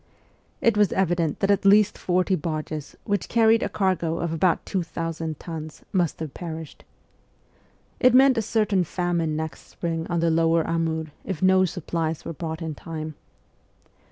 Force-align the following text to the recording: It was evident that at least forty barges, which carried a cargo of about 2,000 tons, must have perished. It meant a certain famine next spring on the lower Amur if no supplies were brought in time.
It 0.61 0.75
was 0.75 0.91
evident 0.93 1.41
that 1.41 1.51
at 1.51 1.63
least 1.63 1.95
forty 1.95 2.33
barges, 2.33 2.97
which 3.03 3.29
carried 3.29 3.61
a 3.61 3.69
cargo 3.69 4.17
of 4.17 4.33
about 4.33 4.65
2,000 4.65 5.39
tons, 5.39 5.83
must 5.93 6.19
have 6.21 6.33
perished. 6.33 6.83
It 7.99 8.15
meant 8.15 8.35
a 8.35 8.41
certain 8.41 8.83
famine 8.83 9.35
next 9.35 9.67
spring 9.67 10.07
on 10.07 10.19
the 10.19 10.31
lower 10.31 10.65
Amur 10.67 11.11
if 11.23 11.43
no 11.43 11.65
supplies 11.65 12.25
were 12.25 12.33
brought 12.33 12.63
in 12.63 12.73
time. 12.73 13.13